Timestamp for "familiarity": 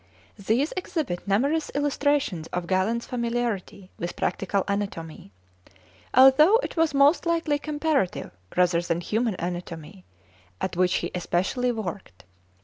3.05-3.91